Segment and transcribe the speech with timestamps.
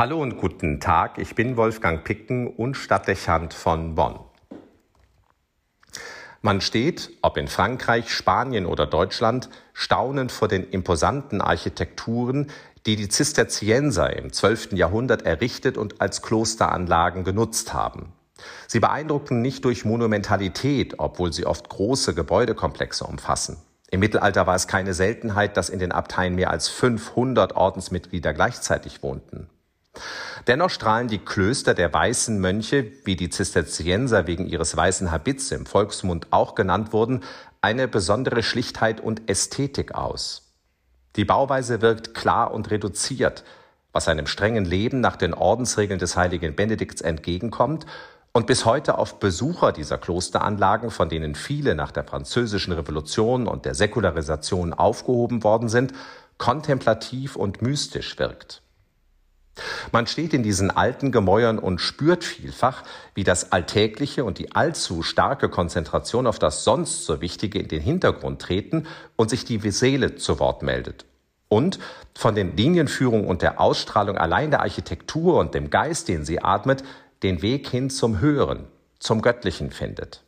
[0.00, 4.18] Hallo und guten Tag, ich bin Wolfgang Picken und Stadtdechant von Bonn.
[6.40, 12.46] Man steht, ob in Frankreich, Spanien oder Deutschland, staunend vor den imposanten Architekturen,
[12.86, 14.72] die die Zisterzienser im 12.
[14.72, 18.14] Jahrhundert errichtet und als Klosteranlagen genutzt haben.
[18.68, 23.58] Sie beeindrucken nicht durch Monumentalität, obwohl sie oft große Gebäudekomplexe umfassen.
[23.90, 29.02] Im Mittelalter war es keine Seltenheit, dass in den Abteien mehr als 500 Ordensmitglieder gleichzeitig
[29.02, 29.50] wohnten.
[30.46, 35.66] Dennoch strahlen die Klöster der weißen Mönche, wie die Zisterzienser wegen ihres weißen Habits im
[35.66, 37.22] Volksmund auch genannt wurden,
[37.60, 40.50] eine besondere Schlichtheit und Ästhetik aus.
[41.16, 43.44] Die Bauweise wirkt klar und reduziert,
[43.92, 47.86] was einem strengen Leben nach den Ordensregeln des heiligen Benedikts entgegenkommt
[48.32, 53.64] und bis heute auf Besucher dieser Klosteranlagen, von denen viele nach der französischen Revolution und
[53.64, 55.92] der Säkularisation aufgehoben worden sind,
[56.38, 58.62] kontemplativ und mystisch wirkt.
[59.92, 65.02] Man steht in diesen alten Gemäuern und spürt vielfach, wie das Alltägliche und die allzu
[65.02, 70.14] starke Konzentration auf das sonst so Wichtige in den Hintergrund treten und sich die Seele
[70.16, 71.06] zu Wort meldet.
[71.48, 71.80] Und
[72.16, 76.84] von den Linienführungen und der Ausstrahlung allein der Architektur und dem Geist, den sie atmet,
[77.24, 78.68] den Weg hin zum Höheren,
[79.00, 80.22] zum Göttlichen findet.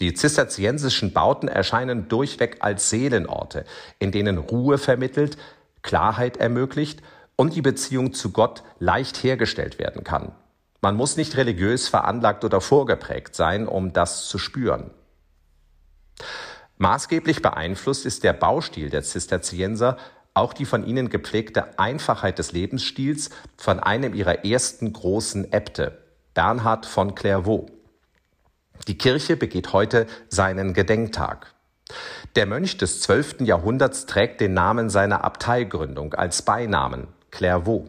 [0.00, 3.64] Die zisterziensischen Bauten erscheinen durchweg als Seelenorte,
[3.98, 5.38] in denen Ruhe vermittelt,
[5.82, 7.00] Klarheit ermöglicht
[7.36, 10.32] und die Beziehung zu Gott leicht hergestellt werden kann.
[10.80, 14.90] Man muss nicht religiös veranlagt oder vorgeprägt sein, um das zu spüren.
[16.78, 19.96] Maßgeblich beeinflusst ist der Baustil der Zisterzienser
[20.36, 25.96] auch die von ihnen gepflegte Einfachheit des Lebensstils von einem ihrer ersten großen Äbte,
[26.34, 27.70] Bernhard von Clairvaux.
[28.86, 31.54] Die Kirche begeht heute seinen Gedenktag.
[32.34, 33.40] Der Mönch des 12.
[33.40, 37.08] Jahrhunderts trägt den Namen seiner Abteigründung als Beinamen.
[37.36, 37.84] Clairvaux.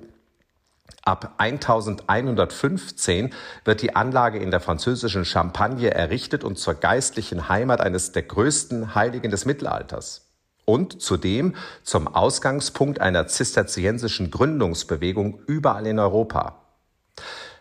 [1.03, 8.11] Ab 1115 wird die Anlage in der französischen Champagne errichtet und zur geistlichen Heimat eines
[8.11, 10.29] der größten Heiligen des Mittelalters.
[10.65, 16.61] Und zudem zum Ausgangspunkt einer zisterziensischen Gründungsbewegung überall in Europa.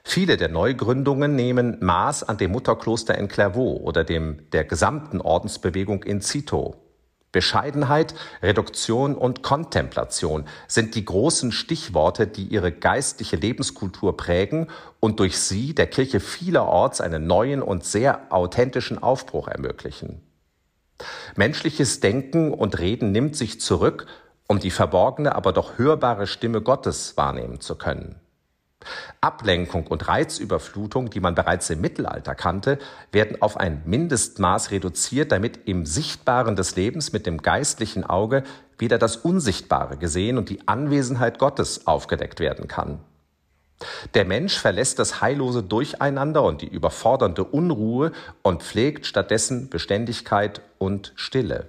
[0.03, 6.03] Viele der Neugründungen nehmen Maß an dem Mutterkloster in Clairvaux oder dem der gesamten Ordensbewegung
[6.03, 6.86] in Citeaux.
[7.37, 14.69] Bescheidenheit, Reduktion und Kontemplation sind die großen Stichworte, die ihre geistliche Lebenskultur prägen
[15.01, 20.23] und durch sie der Kirche vielerorts einen neuen und sehr authentischen Aufbruch ermöglichen.
[21.35, 24.07] Menschliches Denken und Reden nimmt sich zurück,
[24.49, 28.19] um die verborgene, aber doch hörbare Stimme Gottes wahrnehmen zu können.
[29.21, 32.79] Ablenkung und Reizüberflutung, die man bereits im Mittelalter kannte,
[33.13, 38.45] werden auf ein Mindestmaß reduziert, damit im Sichtbaren des Lebens mit dem geistlichen Auge
[38.79, 43.01] wieder das Unsichtbare gesehen und die Anwesenheit Gottes aufgedeckt werden kann.
[44.15, 48.13] Der Mensch verlässt das heillose Durcheinander und die überfordernde Unruhe
[48.43, 51.69] und pflegt stattdessen Beständigkeit und Stille.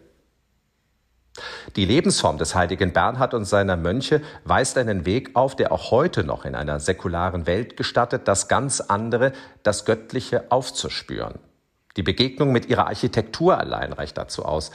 [1.75, 6.23] Die Lebensform des heiligen Bernhard und seiner Mönche weist einen Weg auf, der auch heute
[6.23, 9.33] noch in einer säkularen Welt gestattet, das ganz andere,
[9.63, 11.39] das Göttliche aufzuspüren.
[11.95, 14.71] Die Begegnung mit ihrer Architektur allein reicht dazu aus,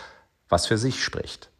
[0.48, 1.50] was für sich spricht.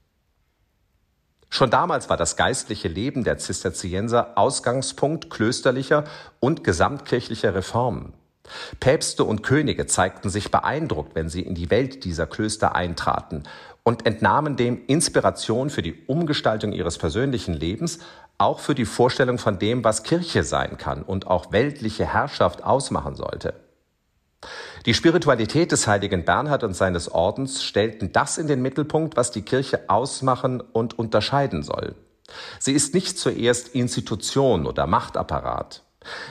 [1.48, 6.04] Schon damals war das geistliche Leben der Zisterzienser Ausgangspunkt klösterlicher
[6.41, 8.14] und gesamtkirchlicher Reformen.
[8.80, 13.44] Päpste und Könige zeigten sich beeindruckt, wenn sie in die Welt dieser Klöster eintraten
[13.84, 17.98] und entnahmen dem Inspiration für die Umgestaltung ihres persönlichen Lebens,
[18.38, 23.14] auch für die Vorstellung von dem, was Kirche sein kann und auch weltliche Herrschaft ausmachen
[23.14, 23.54] sollte.
[24.86, 29.42] Die Spiritualität des heiligen Bernhard und seines Ordens stellten das in den Mittelpunkt, was die
[29.42, 31.94] Kirche ausmachen und unterscheiden soll.
[32.59, 35.82] Sie ist nicht zuerst Institution oder Machtapparat.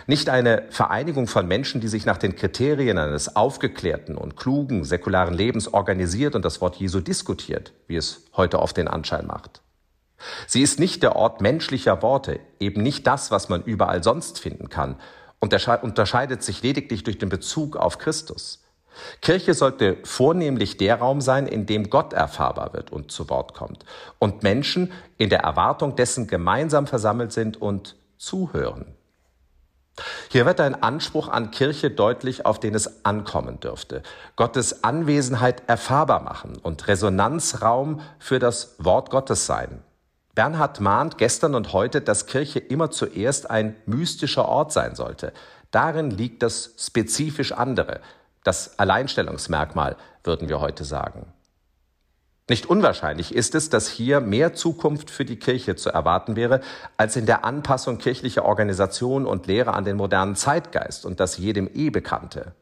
[0.08, 5.34] Nicht eine Vereinigung von Menschen, die sich nach den Kriterien eines aufgeklärten und klugen säkularen
[5.34, 9.62] Lebens organisiert und das Wort Jesu diskutiert, wie es heute oft den Anschein macht.
[10.48, 14.70] Sie ist nicht der Ort menschlicher Worte, eben nicht das, was man überall sonst finden
[14.70, 14.98] kann,
[15.40, 18.64] und unterscheidet sich lediglich durch den Bezug auf Christus.
[19.22, 23.86] Kirche sollte vornehmlich der Raum sein, in dem Gott erfahrbar wird und zu Wort kommt
[24.20, 28.94] und Menschen in der Erwartung dessen gemeinsam versammelt sind und zuhören.
[30.30, 34.04] Hier wird ein Anspruch an Kirche deutlich, auf den es ankommen dürfte.
[34.36, 39.84] Gottes Anwesenheit erfahrbar machen und Resonanzraum für das Wort Gottes sein.
[40.36, 45.34] Bernhard mahnt gestern und heute, dass Kirche immer zuerst ein mystischer Ort sein sollte.
[45.72, 48.00] Darin liegt das spezifisch andere,
[48.44, 51.34] das Alleinstellungsmerkmal, würden wir heute sagen.
[52.52, 56.60] Nicht unwahrscheinlich ist es, dass hier mehr Zukunft für die Kirche zu erwarten wäre,
[56.98, 61.70] als in der Anpassung kirchlicher Organisation und Lehre an den modernen Zeitgeist und das jedem
[61.74, 62.54] eh bekannte.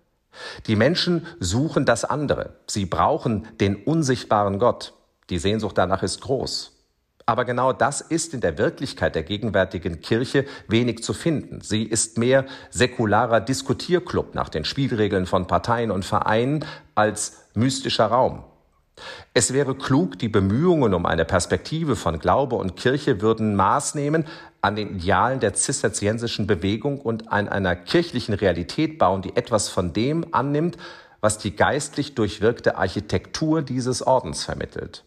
[0.68, 2.54] Die Menschen suchen das andere.
[2.68, 4.94] Sie brauchen den unsichtbaren Gott.
[5.32, 6.72] Die Sehnsucht danach ist groß.
[7.26, 11.62] Aber genau das ist in der Wirklichkeit der gegenwärtigen Kirche wenig zu finden.
[11.62, 16.64] Sie ist mehr säkularer Diskutierclub nach den Spielregeln von Parteien und Vereinen
[16.94, 18.44] als mystischer Raum.
[19.34, 24.26] Es wäre klug, die Bemühungen um eine Perspektive von Glaube und Kirche würden Maß nehmen
[24.62, 29.94] an den Idealen der zisterziensischen Bewegung und an einer kirchlichen Realität bauen, die etwas von
[29.94, 30.78] dem annimmt,
[31.22, 35.04] was die geistlich durchwirkte Architektur dieses Ordens vermittelt.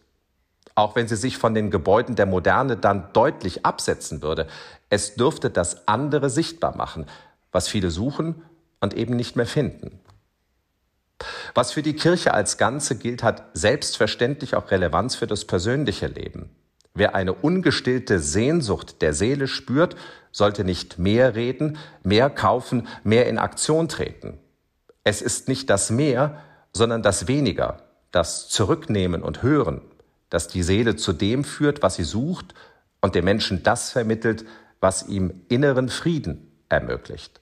[0.74, 4.46] Auch wenn sie sich von den Gebäuden der Moderne dann deutlich absetzen würde,
[4.88, 7.06] es dürfte das andere sichtbar machen,
[7.50, 8.42] was viele suchen
[8.80, 10.00] und eben nicht mehr finden.
[11.54, 16.50] Was für die Kirche als Ganze gilt, hat selbstverständlich auch Relevanz für das persönliche Leben.
[16.94, 19.96] Wer eine ungestillte Sehnsucht der Seele spürt,
[20.30, 24.38] sollte nicht mehr reden, mehr kaufen, mehr in Aktion treten.
[25.04, 27.82] Es ist nicht das Mehr, sondern das Weniger,
[28.12, 29.82] das Zurücknehmen und Hören,
[30.30, 32.54] das die Seele zu dem führt, was sie sucht
[33.00, 34.46] und dem Menschen das vermittelt,
[34.80, 37.41] was ihm inneren Frieden ermöglicht.